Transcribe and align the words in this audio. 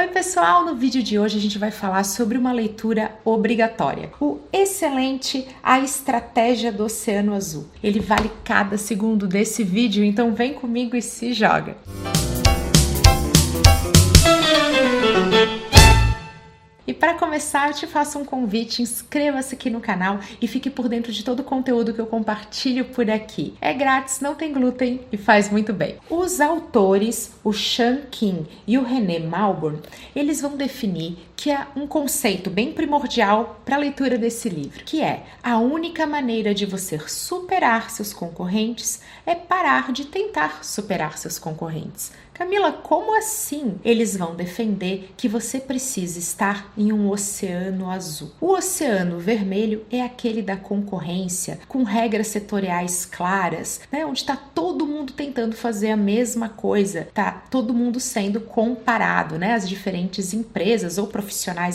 Oi, 0.00 0.08
pessoal! 0.08 0.64
No 0.64 0.74
vídeo 0.74 1.02
de 1.02 1.18
hoje 1.18 1.36
a 1.36 1.40
gente 1.42 1.58
vai 1.58 1.70
falar 1.70 2.04
sobre 2.04 2.38
uma 2.38 2.52
leitura 2.52 3.18
obrigatória. 3.22 4.10
O 4.18 4.38
excelente 4.50 5.46
A 5.62 5.78
Estratégia 5.78 6.72
do 6.72 6.84
Oceano 6.84 7.34
Azul. 7.34 7.66
Ele 7.84 8.00
vale 8.00 8.30
cada 8.42 8.78
segundo 8.78 9.26
desse 9.26 9.62
vídeo, 9.62 10.02
então 10.02 10.32
vem 10.34 10.54
comigo 10.54 10.96
e 10.96 11.02
se 11.02 11.34
joga! 11.34 11.76
E 12.16 12.19
para 17.00 17.14
começar, 17.14 17.68
eu 17.68 17.74
te 17.74 17.86
faço 17.86 18.18
um 18.18 18.26
convite, 18.26 18.82
inscreva-se 18.82 19.54
aqui 19.54 19.70
no 19.70 19.80
canal 19.80 20.20
e 20.38 20.46
fique 20.46 20.68
por 20.68 20.86
dentro 20.86 21.10
de 21.10 21.24
todo 21.24 21.40
o 21.40 21.44
conteúdo 21.44 21.94
que 21.94 21.98
eu 21.98 22.06
compartilho 22.06 22.84
por 22.84 23.08
aqui. 23.10 23.54
É 23.58 23.72
grátis, 23.72 24.20
não 24.20 24.34
tem 24.34 24.52
glúten 24.52 25.00
e 25.10 25.16
faz 25.16 25.50
muito 25.50 25.72
bem. 25.72 25.96
Os 26.10 26.42
autores, 26.42 27.32
o 27.42 27.54
Sean 27.54 28.02
King 28.10 28.46
e 28.66 28.76
o 28.76 28.84
René 28.84 29.18
Malborn, 29.18 29.78
eles 30.14 30.42
vão 30.42 30.58
definir 30.58 31.16
que 31.40 31.50
é 31.50 31.66
um 31.74 31.86
conceito 31.86 32.50
bem 32.50 32.70
primordial 32.70 33.62
para 33.64 33.76
a 33.76 33.78
leitura 33.78 34.18
desse 34.18 34.50
livro, 34.50 34.84
que 34.84 35.00
é 35.00 35.24
a 35.42 35.56
única 35.56 36.06
maneira 36.06 36.52
de 36.52 36.66
você 36.66 36.98
superar 37.08 37.90
seus 37.90 38.12
concorrentes 38.12 39.00
é 39.24 39.34
parar 39.34 39.90
de 39.90 40.04
tentar 40.04 40.62
superar 40.62 41.16
seus 41.16 41.38
concorrentes. 41.38 42.12
Camila, 42.40 42.72
como 42.72 43.18
assim 43.18 43.74
eles 43.84 44.16
vão 44.16 44.34
defender 44.34 45.12
que 45.14 45.28
você 45.28 45.60
precisa 45.60 46.18
estar 46.18 46.72
em 46.74 46.90
um 46.90 47.10
oceano 47.10 47.90
azul? 47.90 48.32
O 48.40 48.52
oceano 48.52 49.18
vermelho 49.18 49.84
é 49.90 50.00
aquele 50.00 50.40
da 50.40 50.56
concorrência, 50.56 51.60
com 51.68 51.82
regras 51.82 52.28
setoriais 52.28 53.04
claras, 53.04 53.82
né? 53.92 54.06
onde 54.06 54.20
está 54.20 54.36
todo 54.36 54.86
mundo 54.86 55.12
tentando 55.12 55.54
fazer 55.54 55.90
a 55.90 55.98
mesma 55.98 56.48
coisa, 56.48 57.08
tá 57.12 57.30
todo 57.30 57.74
mundo 57.74 58.00
sendo 58.00 58.40
comparado, 58.40 59.38
né? 59.38 59.52
As 59.52 59.68
diferentes 59.68 60.32
empresas 60.32 60.96
ou 60.96 61.08
profissionais 61.08 61.29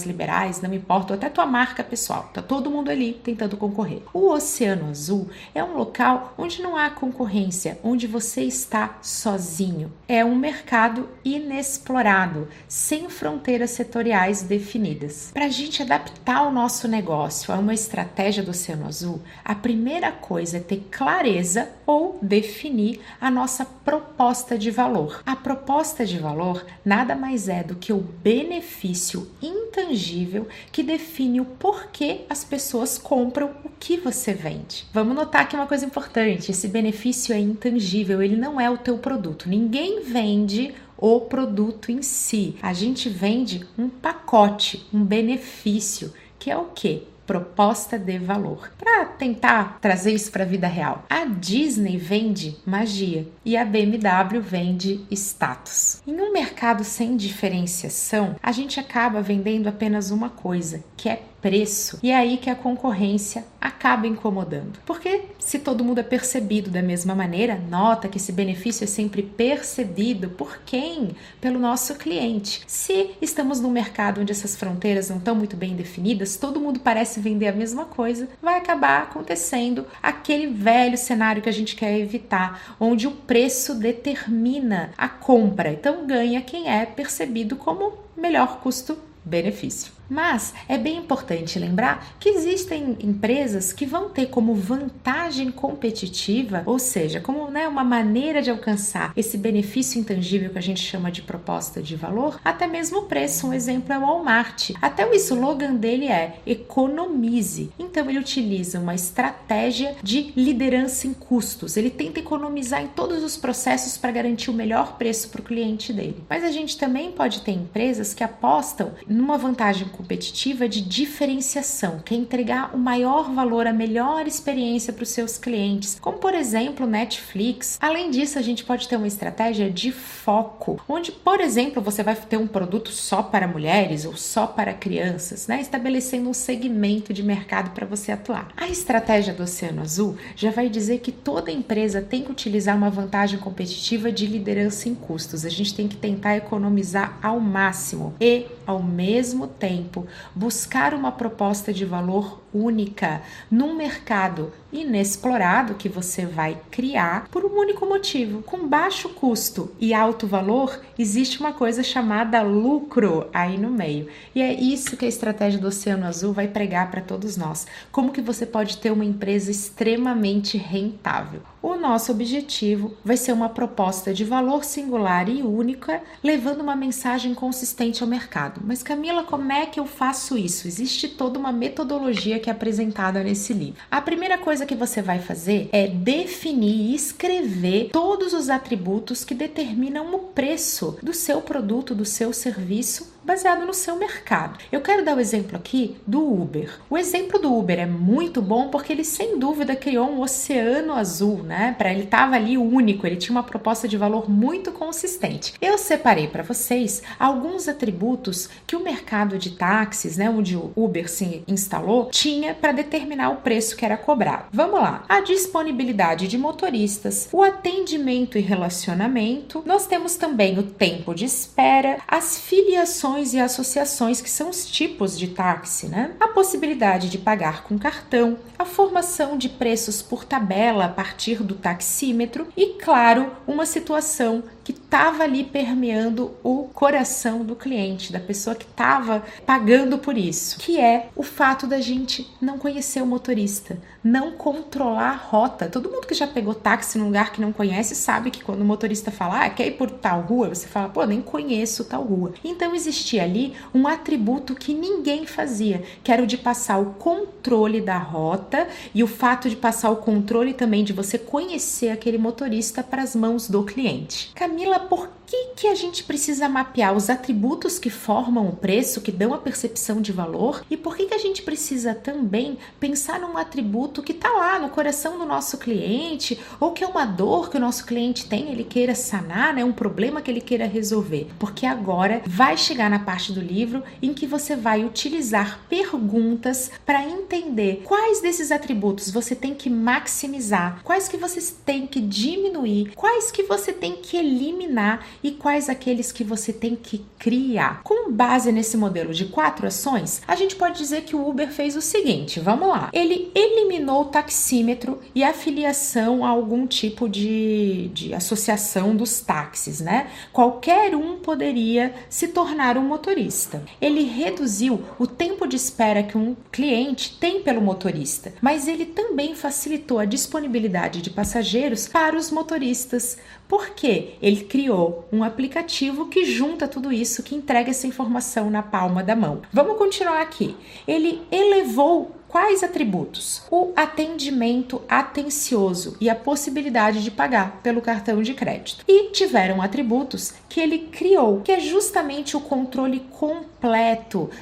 liberais, 0.05 0.61
não 0.61 0.73
importa, 0.73 1.13
até 1.13 1.29
tua 1.29 1.45
marca 1.45 1.83
pessoal, 1.83 2.29
tá 2.33 2.41
todo 2.41 2.69
mundo 2.69 2.89
ali 2.89 3.13
tentando 3.13 3.57
concorrer. 3.57 4.01
O 4.13 4.29
oceano 4.29 4.89
azul 4.89 5.29
é 5.53 5.63
um 5.63 5.77
local 5.77 6.33
onde 6.37 6.61
não 6.61 6.75
há 6.75 6.89
concorrência, 6.89 7.79
onde 7.83 8.07
você 8.07 8.41
está 8.43 8.97
sozinho. 9.01 9.91
É 10.07 10.23
um 10.23 10.35
mercado 10.35 11.09
inexplorado, 11.23 12.47
sem 12.67 13.09
fronteiras 13.09 13.71
setoriais 13.71 14.43
definidas. 14.43 15.31
Para 15.33 15.45
a 15.45 15.49
gente 15.49 15.81
adaptar 15.81 16.47
o 16.47 16.51
nosso 16.51 16.87
negócio 16.87 17.53
a 17.53 17.57
uma 17.57 17.73
estratégia 17.73 18.43
do 18.43 18.51
Oceano 18.51 18.87
Azul, 18.87 19.21
a 19.43 19.55
primeira 19.55 20.11
coisa 20.11 20.57
é 20.57 20.59
ter 20.59 20.87
clareza 20.91 21.69
ou 21.85 22.17
definir 22.21 22.99
a 23.19 23.29
nossa 23.29 23.65
proposta 23.65 24.57
de 24.57 24.71
valor. 24.71 25.21
A 25.25 25.35
proposta 25.35 26.05
de 26.05 26.17
valor 26.17 26.65
nada 26.83 27.15
mais 27.15 27.47
é 27.47 27.63
do 27.63 27.75
que 27.75 27.93
o 27.93 27.99
benefício 27.99 29.29
intangível 29.45 30.47
que 30.71 30.83
define 30.83 31.41
o 31.41 31.45
porquê 31.45 32.21
as 32.29 32.43
pessoas 32.43 32.97
compram 32.97 33.51
o 33.63 33.69
que 33.79 33.97
você 33.97 34.33
vende. 34.33 34.85
Vamos 34.93 35.15
notar 35.15 35.41
aqui 35.41 35.55
uma 35.55 35.67
coisa 35.67 35.85
importante: 35.85 36.51
esse 36.51 36.67
benefício 36.67 37.33
é 37.33 37.39
intangível, 37.39 38.21
ele 38.21 38.35
não 38.35 38.59
é 38.59 38.69
o 38.69 38.77
teu 38.77 38.97
produto. 38.97 39.47
Ninguém 39.49 40.01
vende 40.01 40.45
vende 40.45 40.73
o 40.97 41.19
produto 41.21 41.91
em 41.91 42.01
si. 42.01 42.55
A 42.61 42.73
gente 42.73 43.09
vende 43.09 43.65
um 43.77 43.89
pacote, 43.89 44.85
um 44.93 45.03
benefício, 45.03 46.13
que 46.39 46.49
é 46.49 46.57
o 46.57 46.65
quê? 46.65 47.03
Proposta 47.25 47.97
de 47.97 48.17
valor. 48.17 48.71
Para 48.77 49.05
tentar 49.05 49.79
trazer 49.81 50.13
isso 50.13 50.31
para 50.31 50.43
a 50.43 50.47
vida 50.47 50.67
real, 50.67 51.03
a 51.09 51.25
Disney 51.25 51.97
vende 51.97 52.57
magia 52.65 53.27
e 53.43 53.57
a 53.57 53.65
BMW 53.65 54.41
vende 54.41 55.05
status. 55.11 56.01
Em 56.05 56.19
um 56.19 56.31
mercado 56.31 56.83
sem 56.83 57.17
diferenciação, 57.17 58.35
a 58.41 58.51
gente 58.51 58.79
acaba 58.79 59.21
vendendo 59.21 59.67
apenas 59.67 60.11
uma 60.11 60.29
coisa, 60.29 60.83
que 60.95 61.09
é 61.09 61.21
preço. 61.45 61.99
E 62.01 62.09
é 62.09 62.15
aí 62.15 62.37
que 62.37 62.49
a 62.49 62.55
concorrência 62.55 63.45
acaba 63.61 64.07
incomodando. 64.07 64.79
Porque 64.83 65.25
se 65.37 65.59
todo 65.59 65.83
mundo 65.83 65.99
é 65.99 66.03
percebido 66.03 66.71
da 66.71 66.81
mesma 66.81 67.13
maneira, 67.13 67.61
nota 67.69 68.07
que 68.07 68.17
esse 68.17 68.31
benefício 68.31 68.83
é 68.83 68.87
sempre 68.87 69.21
percebido 69.21 70.31
por 70.31 70.61
quem? 70.65 71.15
Pelo 71.39 71.59
nosso 71.59 71.93
cliente. 71.93 72.63
Se 72.65 73.11
estamos 73.21 73.59
num 73.59 73.69
mercado 73.69 74.21
onde 74.21 74.31
essas 74.31 74.55
fronteiras 74.55 75.07
não 75.07 75.17
estão 75.17 75.35
muito 75.35 75.55
bem 75.55 75.75
definidas, 75.75 76.35
todo 76.35 76.59
mundo 76.59 76.79
parece 76.79 77.19
vender 77.19 77.49
a 77.49 77.53
mesma 77.53 77.85
coisa, 77.85 78.27
vai 78.41 78.57
acabar 78.57 79.03
acontecendo 79.03 79.85
aquele 80.01 80.47
velho 80.47 80.97
cenário 80.97 81.43
que 81.43 81.49
a 81.49 81.53
gente 81.53 81.75
quer 81.75 81.95
evitar, 81.99 82.75
onde 82.79 83.05
o 83.05 83.11
preço 83.11 83.75
determina 83.75 84.89
a 84.97 85.07
compra. 85.07 85.71
Então 85.71 86.07
ganha 86.07 86.41
quem 86.41 86.67
é 86.67 86.87
percebido 86.87 87.55
como 87.55 87.93
melhor 88.17 88.61
custo 88.61 88.97
benefício. 89.23 89.94
Mas 90.09 90.53
é 90.67 90.77
bem 90.77 90.97
importante 90.97 91.57
lembrar 91.57 92.15
que 92.19 92.29
existem 92.29 92.97
empresas 92.99 93.73
que 93.73 93.85
vão 93.85 94.09
ter 94.09 94.27
como 94.27 94.53
vantagem 94.53 95.51
competitiva, 95.51 96.63
ou 96.65 96.77
seja, 96.77 97.19
como 97.19 97.44
né, 97.55 97.69
uma 97.69 97.85
maneira 97.85 98.41
de 98.41 98.51
alcançar 98.51 99.13
esse 99.15 99.37
benefício 99.37 99.97
intangível 99.97 100.49
que 100.49 100.57
a 100.57 100.61
gente 100.61 100.81
chama 100.81 101.09
de 101.09 101.21
proposta 101.21 101.81
de 101.81 101.95
valor, 101.95 102.37
até 102.43 102.67
mesmo 102.67 102.99
o 102.99 103.05
preço. 103.05 103.47
Um 103.47 103.53
exemplo 103.53 103.93
é 103.93 103.97
o 103.97 104.01
Walmart. 104.01 104.71
Até 104.81 105.07
o 105.07 105.13
slogan 105.13 105.75
dele 105.75 106.07
é 106.07 106.39
economize. 106.45 107.71
Então 107.79 108.09
ele 108.09 108.19
utiliza 108.19 108.77
uma 108.77 108.93
estratégia 108.93 109.95
de 110.03 110.33
liderança 110.35 111.07
em 111.07 111.13
custos. 111.13 111.77
Ele 111.77 111.89
tenta 111.89 112.19
economizar 112.19 112.83
em 112.83 112.87
todos 112.87 113.23
os 113.23 113.37
processos 113.37 113.97
para 113.97 114.11
garantir 114.11 114.51
o 114.51 114.53
melhor 114.53 114.97
preço 114.97 115.29
para 115.29 115.39
o 115.39 115.45
cliente 115.45 115.93
dele. 115.93 116.25
Mas 116.29 116.43
a 116.43 116.51
gente 116.51 116.77
também 116.77 117.13
pode 117.13 117.39
ter 117.39 117.53
empresas 117.53 118.13
que 118.13 118.23
apostam 118.23 118.91
numa 119.07 119.37
vantagem 119.37 119.87
competitiva 119.87 120.67
de 120.67 120.81
diferenciação, 120.81 121.99
que 121.99 122.13
é 122.13 122.17
entregar 122.17 122.75
o 122.75 122.77
maior 122.77 123.33
valor, 123.33 123.65
a 123.65 123.71
melhor 123.71 124.27
experiência 124.27 124.91
para 124.91 125.03
os 125.03 125.09
seus 125.09 125.37
clientes, 125.37 125.97
como 126.01 126.17
por 126.17 126.33
exemplo 126.33 126.85
Netflix. 126.85 127.44
Além 127.79 128.09
disso, 128.09 128.39
a 128.39 128.41
gente 128.41 128.63
pode 128.63 128.87
ter 128.87 128.95
uma 128.95 129.07
estratégia 129.07 129.69
de 129.69 129.91
foco, 129.91 130.81
onde, 130.87 131.11
por 131.11 131.39
exemplo, 131.39 131.81
você 131.81 132.01
vai 132.01 132.15
ter 132.15 132.37
um 132.37 132.47
produto 132.47 132.91
só 132.91 133.21
para 133.21 133.47
mulheres 133.47 134.05
ou 134.05 134.15
só 134.15 134.47
para 134.47 134.73
crianças, 134.73 135.47
né? 135.47 135.61
estabelecendo 135.61 136.29
um 136.29 136.33
segmento 136.33 137.13
de 137.13 137.21
mercado 137.21 137.71
para 137.71 137.85
você 137.85 138.11
atuar. 138.11 138.49
A 138.55 138.67
estratégia 138.67 139.33
do 139.33 139.43
Oceano 139.43 139.81
Azul 139.81 140.17
já 140.35 140.51
vai 140.51 140.69
dizer 140.69 140.99
que 140.99 141.11
toda 141.11 141.51
empresa 141.51 142.01
tem 142.01 142.23
que 142.23 142.31
utilizar 142.31 142.75
uma 142.75 142.89
vantagem 142.89 143.39
competitiva 143.39 144.11
de 144.11 144.25
liderança 144.25 144.89
em 144.89 144.95
custos. 144.95 145.45
A 145.45 145.49
gente 145.49 145.75
tem 145.75 145.87
que 145.87 145.97
tentar 145.97 146.37
economizar 146.37 147.17
ao 147.21 147.39
máximo 147.39 148.15
e, 148.19 148.45
ao 148.65 148.81
mesmo 148.81 149.47
tempo, 149.47 150.07
buscar 150.33 150.93
uma 150.93 151.11
proposta 151.11 151.73
de 151.73 151.85
valor 151.85 152.41
única 152.55 153.21
num 153.51 153.75
mercado 153.75 154.51
inexplorado 154.71 155.75
que 155.75 155.89
você 155.89 156.25
vai 156.25 156.57
criar 156.71 157.27
por 157.29 157.45
um 157.45 157.59
único 157.59 157.85
motivo. 157.85 158.41
Com 158.43 158.67
baixo 158.67 159.09
custo 159.09 159.71
e 159.79 159.93
alto 159.93 160.27
valor, 160.27 160.79
existe 160.97 161.39
uma 161.39 161.53
coisa 161.53 161.83
chamada 161.83 162.41
lucro 162.41 163.27
aí 163.33 163.57
no 163.57 163.69
meio. 163.69 164.07
E 164.33 164.41
é 164.41 164.53
isso 164.53 164.97
que 164.97 165.05
a 165.05 165.09
estratégia 165.09 165.59
do 165.59 165.67
Oceano 165.67 166.05
Azul 166.05 166.33
vai 166.33 166.47
pregar 166.47 166.89
para 166.91 167.01
todos 167.01 167.37
nós. 167.37 167.67
Como 167.91 168.11
que 168.11 168.21
você 168.21 168.45
pode 168.45 168.77
ter 168.77 168.91
uma 168.91 169.05
empresa 169.05 169.51
extremamente 169.51 170.57
rentável? 170.57 171.41
O 171.65 171.73
nosso 171.73 172.11
objetivo 172.11 172.93
vai 173.03 173.17
ser 173.17 173.31
uma 173.31 173.49
proposta 173.49 174.13
de 174.13 174.23
valor 174.23 174.63
singular 174.63 175.27
e 175.27 175.41
única, 175.41 175.99
levando 176.23 176.61
uma 176.61 176.75
mensagem 176.75 177.33
consistente 177.33 178.03
ao 178.03 178.07
mercado. 178.07 178.61
Mas 178.63 178.83
Camila, 178.83 179.23
como 179.23 179.51
é 179.51 179.65
que 179.65 179.79
eu 179.79 179.87
faço 179.87 180.37
isso? 180.37 180.67
Existe 180.67 181.07
toda 181.07 181.39
uma 181.39 181.51
metodologia 181.51 182.39
que 182.39 182.51
é 182.51 182.53
apresentada 182.53 183.23
nesse 183.23 183.51
livro. 183.51 183.81
A 183.89 183.99
primeira 183.99 184.37
coisa 184.37 184.63
que 184.63 184.75
você 184.75 185.01
vai 185.01 185.17
fazer 185.17 185.67
é 185.71 185.87
definir 185.87 186.91
e 186.91 186.93
escrever 186.93 187.89
todos 187.91 188.33
os 188.33 188.47
atributos 188.47 189.25
que 189.25 189.33
determinam 189.33 190.13
o 190.13 190.19
preço 190.19 190.99
do 191.01 191.15
seu 191.15 191.41
produto, 191.41 191.95
do 191.95 192.05
seu 192.05 192.31
serviço 192.31 193.14
baseado 193.25 193.65
no 193.65 193.73
seu 193.73 193.95
mercado. 193.95 194.59
Eu 194.71 194.81
quero 194.81 195.03
dar 195.03 195.17
o 195.17 195.19
exemplo 195.19 195.57
aqui 195.57 195.97
do 196.05 196.21
Uber. 196.21 196.79
O 196.89 196.97
exemplo 196.97 197.39
do 197.39 197.53
Uber 197.53 197.79
é 197.79 197.85
muito 197.85 198.41
bom 198.41 198.69
porque 198.69 198.93
ele 198.93 199.03
sem 199.03 199.39
dúvida 199.39 199.75
criou 199.75 200.09
um 200.09 200.21
oceano 200.21 200.93
azul, 200.93 201.43
né? 201.43 201.75
Para 201.77 201.91
ele 201.91 202.03
estava 202.03 202.35
ali 202.35 202.57
único, 202.57 203.05
ele 203.05 203.15
tinha 203.15 203.35
uma 203.35 203.43
proposta 203.43 203.87
de 203.87 203.97
valor 203.97 204.29
muito 204.29 204.71
consistente. 204.71 205.53
Eu 205.59 205.77
separei 205.77 206.27
para 206.27 206.43
vocês 206.43 207.01
alguns 207.19 207.67
atributos 207.67 208.49
que 208.67 208.75
o 208.75 208.83
mercado 208.83 209.37
de 209.37 209.51
táxis, 209.51 210.17
né, 210.17 210.29
onde 210.29 210.55
o 210.55 210.71
Uber 210.75 211.09
se 211.09 211.43
instalou, 211.47 212.09
tinha 212.09 212.53
para 212.53 212.71
determinar 212.71 213.29
o 213.29 213.37
preço 213.37 213.75
que 213.75 213.85
era 213.85 213.97
cobrado. 213.97 214.45
Vamos 214.51 214.79
lá. 214.79 215.03
A 215.09 215.21
disponibilidade 215.21 216.27
de 216.27 216.37
motoristas, 216.37 217.29
o 217.31 217.41
atendimento 217.41 218.37
e 218.37 218.41
relacionamento. 218.41 219.63
Nós 219.65 219.87
temos 219.87 220.15
também 220.15 220.59
o 220.59 220.63
tempo 220.63 221.13
de 221.13 221.25
espera, 221.25 221.99
as 222.07 222.37
filiações 222.39 223.14
e 223.17 223.39
associações, 223.39 224.21
que 224.21 224.29
são 224.29 224.49
os 224.49 224.65
tipos 224.65 225.17
de 225.17 225.27
táxi, 225.27 225.87
né? 225.87 226.15
A 226.19 226.27
possibilidade 226.27 227.09
de 227.09 227.17
pagar 227.17 227.63
com 227.63 227.77
cartão, 227.77 228.37
a 228.57 228.65
formação 228.65 229.37
de 229.37 229.49
preços 229.49 230.01
por 230.01 230.25
tabela 230.25 230.85
a 230.85 230.89
partir 230.89 231.41
do 231.43 231.55
taxímetro 231.55 232.47
e, 232.55 232.77
claro, 232.83 233.31
uma 233.47 233.65
situação 233.65 234.43
que 234.63 234.73
estava 234.95 235.25
ali 235.25 235.43
permeando 235.43 236.31
o 236.41 236.69
coração 236.73 237.43
do 237.43 237.53
cliente, 237.53 238.13
da 238.13 238.19
pessoa 238.19 238.55
que 238.55 238.63
estava 238.63 239.23
pagando 239.45 239.97
por 239.97 240.17
isso, 240.17 240.57
que 240.57 240.79
é 240.79 241.09
o 241.13 241.21
fato 241.21 241.67
da 241.67 241.81
gente 241.81 242.25
não 242.39 242.57
conhecer 242.57 243.03
o 243.03 243.05
motorista, 243.05 243.77
não 244.01 244.31
controlar 244.31 245.09
a 245.09 245.15
rota. 245.15 245.67
Todo 245.67 245.89
mundo 245.89 246.07
que 246.07 246.13
já 246.13 246.25
pegou 246.25 246.53
táxi 246.53 246.97
num 246.97 247.07
lugar 247.07 247.33
que 247.33 247.41
não 247.41 247.51
conhece 247.51 247.93
sabe 247.93 248.31
que 248.31 248.41
quando 248.41 248.61
o 248.61 248.65
motorista 248.65 249.11
fala, 249.11 249.43
ah, 249.43 249.49
quer 249.49 249.67
ir 249.67 249.71
por 249.71 249.91
tal 249.91 250.21
rua, 250.21 250.47
você 250.47 250.65
fala, 250.65 250.87
pô, 250.87 251.03
nem 251.05 251.21
conheço 251.21 251.83
tal 251.83 252.03
rua. 252.03 252.33
Então 252.41 252.73
existia 252.73 253.23
ali 253.23 253.53
um 253.73 253.87
atributo 253.87 254.55
que 254.55 254.73
ninguém 254.73 255.25
fazia, 255.25 255.83
que 256.03 256.11
era 256.11 256.23
o 256.23 256.27
de 256.27 256.37
passar 256.37 256.77
o 256.77 256.93
controle 256.93 257.81
da 257.81 257.97
rota 257.97 258.67
e 258.93 259.03
o 259.03 259.07
fato 259.07 259.49
de 259.49 259.57
passar 259.57 259.89
o 259.89 259.97
controle 259.97 260.53
também 260.53 260.85
de 260.85 260.93
você 260.93 261.17
conhecer 261.17 261.89
aquele 261.89 262.17
motorista 262.17 262.81
para 262.81 263.01
as 263.01 263.13
mãos 263.13 263.49
do 263.49 263.63
cliente. 263.63 264.31
Camila, 264.35 264.84
por 264.89 265.09
que, 265.25 265.47
que 265.55 265.67
a 265.67 265.75
gente 265.75 266.03
precisa 266.03 266.47
mapear? 266.47 266.95
Os 266.95 267.09
atributos 267.09 267.79
que 267.79 267.89
formam 267.89 268.47
o 268.47 268.55
preço, 268.55 269.01
que 269.01 269.11
dão 269.11 269.33
a 269.33 269.37
percepção 269.37 270.01
de 270.01 270.11
valor, 270.11 270.63
e 270.69 270.77
por 270.77 270.95
que, 270.95 271.05
que 271.05 271.13
a 271.13 271.17
gente 271.19 271.41
precisa 271.41 271.93
também 271.95 272.57
pensar 272.79 273.19
num 273.19 273.37
atributo 273.37 274.03
que 274.03 274.11
está 274.11 274.29
lá 274.29 274.59
no 274.59 274.69
coração 274.69 275.17
do 275.17 275.25
nosso 275.25 275.57
cliente, 275.57 276.39
ou 276.59 276.71
que 276.71 276.83
é 276.83 276.87
uma 276.87 277.05
dor 277.05 277.49
que 277.49 277.57
o 277.57 277.59
nosso 277.59 277.85
cliente 277.85 278.27
tem, 278.27 278.51
ele 278.51 278.63
queira 278.63 278.95
sanar, 278.95 279.53
né, 279.53 279.63
um 279.63 279.71
problema 279.71 280.21
que 280.21 280.29
ele 280.29 280.41
queira 280.41 280.65
resolver? 280.65 281.27
Porque 281.39 281.65
agora 281.65 282.21
vai 282.25 282.57
chegar 282.57 282.89
na 282.89 282.99
parte 282.99 283.31
do 283.31 283.41
livro 283.41 283.83
em 284.01 284.13
que 284.13 284.27
você 284.27 284.55
vai 284.55 284.85
utilizar 284.85 285.59
perguntas 285.69 286.71
para 286.85 287.03
entender 287.03 287.81
quais 287.83 288.21
desses 288.21 288.51
atributos 288.51 289.09
você 289.09 289.35
tem 289.35 289.53
que 289.53 289.69
maximizar, 289.69 290.81
quais 290.83 291.07
que 291.07 291.17
você 291.17 291.41
tem 291.65 291.87
que 291.87 291.99
diminuir, 291.99 292.91
quais 292.95 293.31
que 293.31 293.43
você 293.43 293.73
tem 293.73 293.95
que 293.95 294.17
eliminar 294.17 295.05
e 295.25 295.31
quais 295.31 295.69
aqueles 295.69 296.11
que 296.11 296.23
você 296.23 296.53
tem 296.53 296.75
que 296.75 297.03
criar. 297.17 297.81
Com 297.83 298.11
base 298.11 298.51
nesse 298.51 298.77
modelo 298.77 299.11
de 299.11 299.25
quatro 299.25 299.65
ações, 299.65 300.21
a 300.27 300.35
gente 300.35 300.55
pode 300.55 300.77
dizer 300.77 301.01
que 301.01 301.15
o 301.15 301.27
Uber 301.27 301.51
fez 301.51 301.75
o 301.75 301.81
seguinte: 301.81 302.39
vamos 302.39 302.67
lá. 302.67 302.91
Ele 302.93 303.31
eliminou 303.33 304.01
o 304.01 304.05
taxímetro 304.05 304.99
e 305.15 305.23
a 305.23 305.33
filiação 305.33 306.23
a 306.23 306.29
algum 306.29 306.67
tipo 306.67 307.09
de, 307.09 307.89
de 307.91 308.13
associação 308.13 308.95
dos 308.95 309.19
táxis, 309.19 309.81
né? 309.81 310.11
Qualquer 310.31 310.95
um 310.95 311.17
poderia 311.17 311.91
se 312.07 312.27
tornar 312.27 312.77
um 312.77 312.83
motorista. 312.83 313.63
Ele 313.81 314.03
reduziu 314.03 314.83
o 314.99 315.07
tempo 315.07 315.47
de 315.47 315.55
espera 315.55 316.03
que 316.03 316.17
um 316.17 316.35
cliente 316.51 317.17
tem 317.19 317.41
pelo 317.41 317.61
motorista, 317.61 318.31
mas 318.39 318.67
ele 318.67 318.85
também 318.85 319.33
facilitou 319.33 319.97
a 319.97 320.05
disponibilidade 320.05 321.01
de 321.01 321.09
passageiros 321.09 321.87
para 321.87 322.15
os 322.15 322.29
motoristas, 322.29 323.17
porque 323.47 324.13
ele 324.21 324.43
criou 324.43 325.07
um 325.11 325.23
aplicativo 325.23 326.07
que 326.07 326.25
junta 326.25 326.67
tudo 326.67 326.91
isso, 326.91 327.23
que 327.23 327.35
entrega 327.35 327.69
essa 327.69 327.87
informação 327.87 328.49
na 328.49 328.63
palma 328.63 329.03
da 329.03 329.15
mão. 329.15 329.41
Vamos 329.51 329.77
continuar 329.77 330.21
aqui. 330.21 330.55
Ele 330.87 331.21
elevou 331.31 332.11
quais 332.27 332.63
atributos? 332.63 333.43
O 333.49 333.71
atendimento 333.75 334.81
atencioso 334.89 335.95
e 336.01 336.09
a 336.09 336.15
possibilidade 336.15 337.01
de 337.01 337.09
pagar 337.09 337.61
pelo 337.63 337.81
cartão 337.81 338.21
de 338.21 338.33
crédito. 338.33 338.83
E 338.87 339.09
tiveram 339.11 339.61
atributos 339.61 340.33
que 340.49 340.59
ele 340.59 340.79
criou, 340.79 341.39
que 341.41 341.51
é 341.51 341.59
justamente 341.59 342.35
o 342.35 342.41
controle 342.41 342.99
completo 343.11 343.54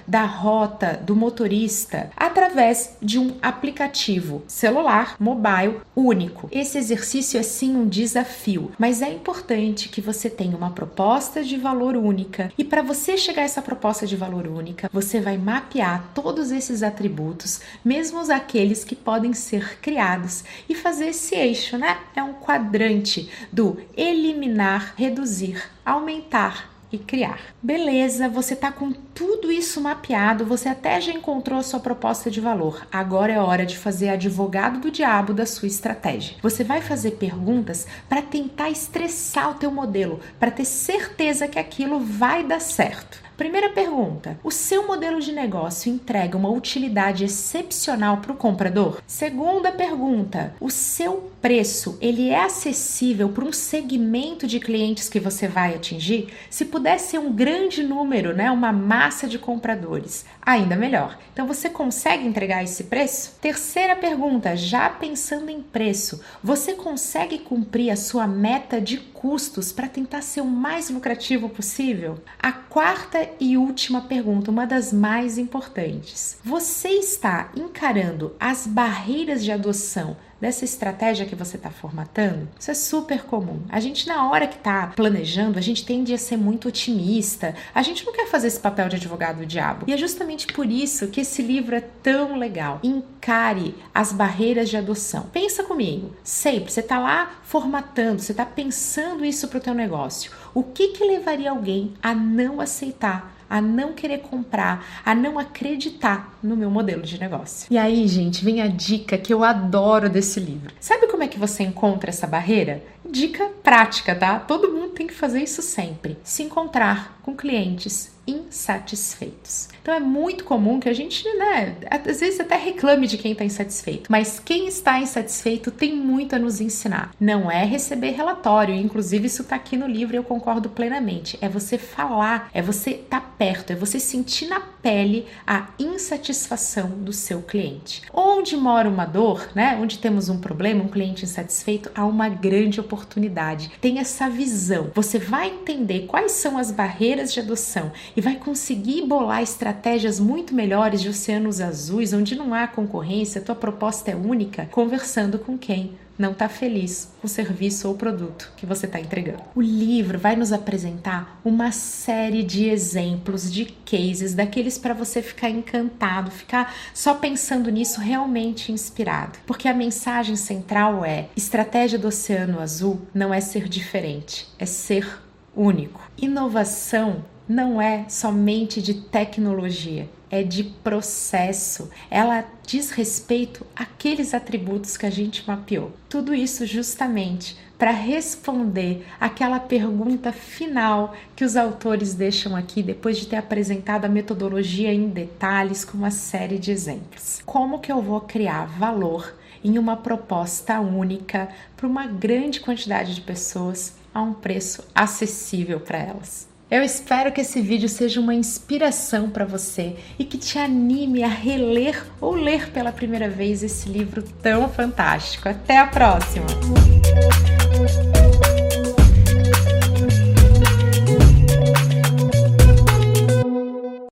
da 0.08 0.26
rota 0.26 1.00
do 1.04 1.16
motorista 1.16 2.10
através 2.18 2.98
de 3.02 3.20
um 3.20 3.36
aplicativo 3.42 4.44
celular, 4.48 5.16
mobile 5.20 5.80
único. 5.96 6.50
Esse 6.52 6.78
exercício 6.78 7.40
é 7.40 7.44
sim 7.44 7.76
um 7.76 7.88
desafio, 7.88 8.72
mas 8.80 9.02
é 9.02 9.12
importante 9.12 9.90
que 9.90 10.02
você 10.02 10.30
tenha 10.30 10.58
uma 10.58 10.72
proposta 10.72 11.44
de 11.44 11.58
valor 11.58 11.96
única. 11.96 12.52
E 12.58 12.64
para 12.64 12.82
você 12.82 13.18
chegar 13.18 13.44
a 13.44 13.46
essa 13.46 13.62
proposta 13.62 14.08
de 14.08 14.16
valor 14.16 14.48
única, 14.48 14.90
você 14.92 15.20
vai 15.20 15.38
mapear 15.38 16.10
todos 16.16 16.52
esses 16.52 16.82
atributos 16.82 17.62
mesmo 17.84 18.24
aqueles 18.30 18.84
que 18.84 18.96
podem 18.96 19.34
ser 19.34 19.80
criados, 19.80 20.44
e 20.70 20.76
fazer 20.76 21.08
esse 21.08 21.36
eixo, 21.36 21.78
né? 21.78 22.00
É 22.16 22.24
um 22.24 22.34
quadrante 22.34 23.30
do 23.52 23.78
eliminar, 23.96 24.94
reduzir, 24.96 25.62
aumentar 25.86 26.73
e 26.94 26.98
criar. 27.00 27.40
Beleza, 27.62 28.30
você 28.30 28.56
tá 28.56 28.72
com 28.72 28.92
tudo 28.92 29.52
isso 29.52 29.82
mapeado, 29.82 30.46
você 30.46 30.70
até 30.70 31.02
já 31.02 31.12
encontrou 31.12 31.60
a 31.60 31.64
sua 31.64 31.80
proposta 31.80 32.30
de 32.30 32.40
valor. 32.40 32.88
Agora 32.92 33.34
é 33.34 33.40
hora 33.40 33.66
de 33.66 33.78
fazer 33.78 34.10
advogado 34.10 34.80
do 34.80 34.92
diabo 34.92 35.34
da 35.34 35.46
sua 35.46 35.68
estratégia. 35.68 36.38
Você 36.42 36.64
vai 36.64 36.82
fazer 36.82 37.12
perguntas 37.12 37.88
para 38.08 38.22
tentar 38.22 38.70
estressar 38.70 39.50
o 39.50 39.56
teu 39.56 39.72
modelo, 39.72 40.20
para 40.40 40.52
ter 40.52 40.66
certeza 40.66 41.48
que 41.48 41.58
aquilo 41.58 42.00
vai 42.00 42.44
dar 42.44 42.62
certo. 42.62 43.24
Primeira 43.36 43.70
pergunta: 43.70 44.40
o 44.44 44.52
seu 44.52 44.86
modelo 44.86 45.20
de 45.20 45.32
negócio 45.32 45.92
entrega 45.92 46.38
uma 46.38 46.50
utilidade 46.50 47.26
excepcional 47.26 48.18
para 48.18 48.32
o 48.32 48.38
comprador? 48.38 49.02
Segunda 49.08 49.72
pergunta: 49.72 50.54
o 50.60 50.70
seu 50.70 51.32
preço 51.42 51.98
ele 52.00 52.30
é 52.30 52.44
acessível 52.44 53.30
para 53.30 53.44
um 53.44 53.52
segmento 53.52 54.46
de 54.46 54.60
clientes 54.60 55.10
que 55.10 55.20
você 55.20 55.48
vai 55.48 55.74
atingir? 55.74 56.28
Se 56.50 56.66
puder 56.66 56.83
ser 56.98 57.18
um 57.18 57.32
grande 57.32 57.82
número, 57.82 58.36
né, 58.36 58.52
uma 58.52 58.72
massa 58.72 59.28
de 59.28 59.40
compradores, 59.40 60.26
ainda 60.42 60.76
melhor. 60.76 61.18
Então 61.32 61.48
você 61.48 61.70
consegue 61.70 62.28
entregar 62.28 62.64
esse 62.64 62.86
preço? 62.86 63.38
Terceira 63.42 63.96
pergunta: 63.96 64.56
já 64.56 64.90
pensando 64.90 65.50
em 65.50 65.62
preço, 65.62 66.22
você 66.44 66.74
consegue 66.74 67.40
cumprir 67.40 67.90
a 67.90 67.96
sua 67.96 68.28
meta 68.28 68.82
de 68.82 68.98
custos 69.24 69.72
para 69.72 69.88
tentar 69.88 70.22
ser 70.22 70.42
o 70.42 70.46
mais 70.46 70.90
lucrativo 70.90 71.48
possível? 71.48 72.20
A 72.38 72.52
quarta 72.52 73.30
e 73.40 73.58
última 73.58 74.02
pergunta, 74.02 74.52
uma 74.52 74.68
das 74.68 74.92
mais 74.92 75.38
importantes. 75.38 76.38
Você 76.44 76.90
está 76.90 77.50
encarando 77.56 78.36
as 78.38 78.68
barreiras 78.68 79.42
de 79.42 79.50
adoção 79.50 80.18
dessa 80.44 80.66
estratégia 80.66 81.26
que 81.26 81.38
você 81.38 81.56
está 81.56 81.70
formatando, 81.70 82.50
isso 82.60 82.70
é 82.70 82.74
super 82.74 83.24
comum. 83.24 83.62
A 83.70 83.80
gente, 83.80 84.06
na 84.06 84.30
hora 84.30 84.46
que 84.46 84.58
está 84.58 84.88
planejando, 84.88 85.58
a 85.58 85.62
gente 85.62 85.86
tende 85.86 86.14
a 86.14 86.18
ser 86.18 86.36
muito 86.36 86.68
otimista, 86.68 87.56
a 87.74 87.82
gente 87.82 88.06
não 88.06 88.12
quer 88.12 88.28
fazer 88.28 88.48
esse 88.48 88.60
papel 88.60 88.90
de 88.90 88.98
advogado 88.98 89.38
do 89.38 89.46
diabo. 89.46 89.86
E 89.88 89.94
é 89.94 89.98
justamente 89.98 90.48
por 90.48 90.70
isso 90.70 91.08
que 91.08 91.22
esse 91.22 91.42
livro 91.42 91.74
é 91.74 91.80
tão 91.80 92.38
legal. 92.38 92.82
Encare 92.84 93.74
as 93.96 94.12
barreiras 94.12 94.68
de 94.68 94.76
adoção. 94.76 95.30
Pensa 95.32 95.64
comigo, 95.64 96.14
sempre, 96.26 96.74
você 96.74 96.82
está 96.82 97.00
lá 97.00 97.40
formatando, 97.44 98.22
você 98.22 98.34
está 98.34 98.46
pensando 98.46 99.13
isso 99.22 99.48
para 99.48 99.58
o 99.58 99.62
teu 99.62 99.74
negócio. 99.74 100.32
O 100.54 100.64
que, 100.64 100.90
que 100.90 101.04
levaria 101.04 101.52
alguém 101.52 101.94
a 102.02 102.14
não 102.14 102.62
aceitar 102.62 103.34
a 103.54 103.62
não 103.62 103.94
querer 103.94 104.18
comprar, 104.20 104.84
a 105.06 105.14
não 105.14 105.38
acreditar 105.38 106.36
no 106.42 106.58
meu 106.58 106.72
modelo 106.72 107.04
de 107.04 107.20
negócio. 107.20 107.68
E 107.70 107.78
aí, 107.78 108.08
gente, 108.08 108.44
vem 108.44 108.64
a 108.64 108.68
dica 108.68 109.16
que 109.16 109.32
eu 109.32 109.44
adoro 109.44 110.10
desse 110.10 110.40
livro. 110.40 110.74
Sabe 110.80 111.06
como 111.06 111.22
é 111.22 111.28
que 111.28 111.38
você 111.38 111.62
encontra 111.62 112.10
essa 112.10 112.26
barreira? 112.26 112.84
Dica 113.08 113.52
prática, 113.62 114.16
tá? 114.16 114.40
Todo 114.40 114.72
mundo 114.72 114.90
tem 114.94 115.06
que 115.06 115.14
fazer 115.14 115.44
isso 115.44 115.62
sempre. 115.62 116.18
Se 116.24 116.42
encontrar 116.42 117.13
com 117.24 117.36
clientes 117.36 118.14
insatisfeitos. 118.26 119.70
Então 119.82 119.94
é 119.94 120.00
muito 120.00 120.46
comum 120.46 120.80
que 120.80 120.88
a 120.88 120.94
gente, 120.94 121.28
né, 121.38 121.76
às 121.90 122.20
vezes 122.20 122.40
até 122.40 122.56
reclame 122.56 123.06
de 123.06 123.18
quem 123.18 123.34
está 123.34 123.44
insatisfeito, 123.44 124.12
mas 124.12 124.40
quem 124.40 124.68
está 124.68 125.00
insatisfeito 125.00 125.72
tem 125.72 125.96
muito 125.96 126.36
a 126.36 126.40
nos 126.40 126.62
ensinar. 126.62 127.14
Não 127.20 127.52
é 127.52 127.66
receber 127.66 128.12
relatório, 128.12 128.76
inclusive 128.76 129.28
isso 129.28 129.42
está 129.42 129.56
aqui 129.56 129.76
no 129.76 129.88
livro 129.88 130.16
e 130.16 130.18
eu 130.18 130.24
concordo 130.24 130.70
plenamente. 130.70 131.38
É 131.42 131.50
você 131.50 131.78
falar, 131.78 132.50
é 132.54 132.62
você 132.62 132.92
estar 132.92 133.20
tá 133.20 133.28
perto, 133.38 133.72
é 133.72 133.76
você 133.76 134.00
sentir 134.00 134.48
na 134.48 134.62
pele 134.62 135.26
a 135.46 135.70
insatisfação 135.80 136.90
do 136.90 137.12
seu 137.12 137.42
cliente. 137.42 138.04
Onde 138.14 138.56
mora 138.56 138.90
uma 138.90 139.06
dor, 139.06 139.50
né? 139.54 139.78
Onde 139.82 140.00
temos 140.00 140.30
um 140.30 140.40
problema, 140.40 140.84
um 140.84 140.90
cliente 140.90 141.26
insatisfeito, 141.26 141.92
há 141.96 142.06
uma 142.06 142.30
grande 142.30 142.80
oportunidade. 142.80 143.72
Tem 143.82 144.00
essa 144.00 144.30
visão. 144.30 144.92
Você 144.94 145.18
vai 145.18 145.50
entender 145.50 146.06
quais 146.06 146.34
são 146.34 146.58
as 146.58 146.72
barreiras 146.72 147.13
de 147.22 147.40
adoção 147.40 147.92
e 148.16 148.22
vai 148.22 148.36
conseguir 148.36 149.06
bolar 149.06 149.44
estratégias 149.44 150.20
muito 150.20 150.56
melhores 150.56 151.02
de 151.02 151.10
oceanos 151.10 151.62
azuis, 151.62 152.14
onde 152.14 152.36
não 152.36 152.54
há 152.54 152.68
concorrência, 152.68 153.42
tua 153.42 153.56
proposta 153.56 154.12
é 154.12 154.16
única, 154.16 154.68
conversando 154.72 155.38
com 155.38 155.58
quem 155.58 155.96
não 156.18 156.32
está 156.32 156.48
feliz 156.48 157.12
com 157.20 157.28
o 157.28 157.30
serviço 157.30 157.88
ou 157.88 157.96
produto 157.96 158.52
que 158.56 158.66
você 158.66 158.86
está 158.86 159.00
entregando. 159.00 159.42
O 159.56 159.62
livro 159.62 160.20
vai 160.20 160.36
nos 160.36 160.54
apresentar 160.54 161.40
uma 161.44 161.72
série 161.72 162.44
de 162.44 162.70
exemplos, 162.70 163.52
de 163.52 163.66
cases, 163.66 164.34
daqueles 164.34 164.78
para 164.78 164.94
você 164.94 165.22
ficar 165.22 165.50
encantado, 165.50 166.30
ficar 166.30 166.74
só 166.94 167.16
pensando 167.16 167.72
nisso 167.72 168.00
realmente 168.00 168.72
inspirado. 168.72 169.40
Porque 169.46 169.68
a 169.68 169.74
mensagem 169.74 170.36
central 170.36 171.04
é: 171.04 171.30
estratégia 171.36 171.98
do 171.98 172.08
Oceano 172.08 172.60
Azul 172.60 173.02
não 173.14 173.34
é 173.34 173.42
ser 173.42 173.68
diferente, 173.68 174.48
é 174.60 174.66
ser 174.66 175.23
único. 175.56 176.02
Inovação 176.18 177.24
não 177.48 177.82
é 177.82 178.06
somente 178.08 178.82
de 178.82 178.94
tecnologia, 178.94 180.10
é 180.30 180.44
de 180.44 180.64
processo. 180.64 181.90
Ela 182.10 182.46
diz 182.66 182.92
respeito 182.92 183.66
àqueles 183.76 184.34
atributos 184.34 184.98
que 184.98 185.06
a 185.06 185.10
gente 185.10 185.46
mapeou. 185.48 185.92
Tudo 186.10 186.34
isso 186.34 186.66
justamente 186.66 187.58
para 187.78 187.92
responder 187.92 189.06
aquela 189.20 189.60
pergunta 189.60 190.32
final 190.32 191.14
que 191.36 191.44
os 191.44 191.58
autores 191.58 192.14
deixam 192.14 192.56
aqui 192.56 192.82
depois 192.82 193.18
de 193.18 193.28
ter 193.28 193.36
apresentado 193.36 194.06
a 194.06 194.10
metodologia 194.10 194.94
em 194.94 195.10
detalhes 195.10 195.84
com 195.84 195.98
uma 195.98 196.12
série 196.12 196.58
de 196.58 196.72
exemplos. 196.72 197.42
Como 197.46 197.80
que 197.80 197.92
eu 197.92 198.02
vou 198.02 198.22
criar 198.22 198.66
valor 198.66 199.36
em 199.64 199.78
uma 199.78 199.98
proposta 199.98 200.80
única 200.80 201.50
para 201.76 201.88
uma 201.88 202.06
grande 202.06 202.60
quantidade 202.60 203.16
de 203.16 203.22
pessoas 203.22 203.96
a 204.14 204.22
um 204.22 204.34
preço 204.34 204.84
acessível 204.94 205.80
para 205.80 205.98
elas? 205.98 206.48
Eu 206.70 206.82
espero 206.82 207.32
que 207.32 207.42
esse 207.42 207.62
vídeo 207.62 207.88
seja 207.88 208.20
uma 208.20 208.34
inspiração 208.34 209.30
para 209.30 209.46
você 209.46 209.96
e 210.18 210.26
que 210.26 210.38
te 210.38 210.58
anime 210.58 211.24
a 211.24 211.28
reler 211.28 212.04
ou 212.20 212.34
ler 212.34 212.72
pela 212.72 212.92
primeira 212.92 213.30
vez 213.30 213.62
esse 213.62 213.88
livro 213.90 214.24
tão 214.42 214.68
fantástico. 214.68 215.48
Até 215.48 215.78
a 215.78 215.86
próxima! 215.86 216.48